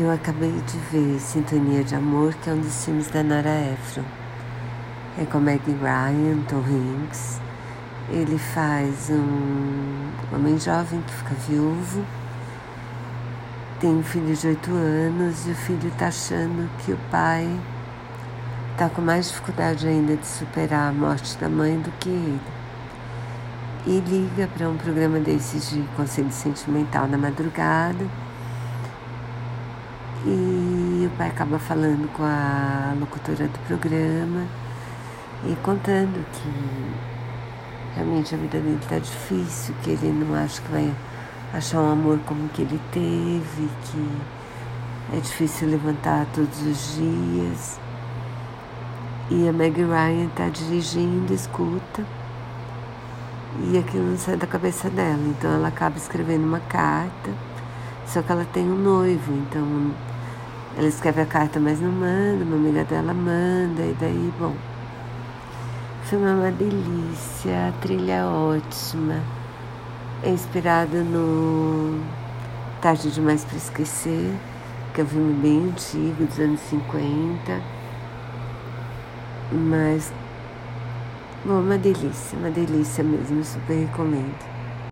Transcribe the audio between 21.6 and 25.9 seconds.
do que ele. E liga para um programa desses de